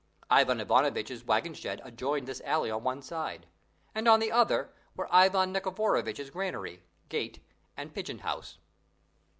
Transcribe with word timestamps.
Ivan 0.31 0.59
Ivanovitch's 0.59 1.23
waggon 1.25 1.53
shed 1.53 1.79
adjoined 1.85 2.27
this 2.27 2.41
alley 2.43 2.71
on 2.71 2.83
one 2.83 3.03
side; 3.03 3.45
and 3.93 4.07
on 4.07 4.19
the 4.19 4.31
other 4.31 4.73
were 4.95 5.07
Ivan 5.13 5.53
Nikiforovitch's 5.53 6.31
granary, 6.31 6.81
gate, 7.07 7.45
and 7.77 7.93
pigeon 7.93 8.17
house. 8.17 8.57